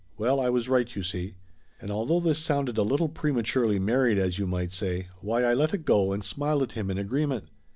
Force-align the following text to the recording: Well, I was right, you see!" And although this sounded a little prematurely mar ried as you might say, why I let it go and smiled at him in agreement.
Well, 0.17 0.39
I 0.39 0.49
was 0.49 0.67
right, 0.67 0.95
you 0.95 1.03
see!" 1.03 1.35
And 1.79 1.91
although 1.91 2.19
this 2.19 2.39
sounded 2.39 2.75
a 2.75 2.81
little 2.81 3.07
prematurely 3.07 3.77
mar 3.77 4.05
ried 4.05 4.17
as 4.17 4.39
you 4.39 4.47
might 4.47 4.71
say, 4.71 5.09
why 5.19 5.43
I 5.43 5.53
let 5.53 5.75
it 5.75 5.85
go 5.85 6.11
and 6.11 6.23
smiled 6.23 6.63
at 6.63 6.71
him 6.71 6.89
in 6.89 6.97
agreement. 6.97 7.49